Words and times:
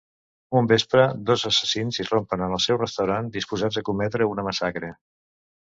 Un 0.61 0.67
vespre, 0.71 1.03
dos 1.27 1.43
assassins 1.49 2.01
irrompen 2.03 2.45
en 2.45 2.57
el 2.57 2.63
seu 2.67 2.81
restaurant, 2.81 3.29
disposats 3.39 3.81
a 3.83 3.87
cometre 3.91 4.31
una 4.35 4.51
massacre. 4.53 4.95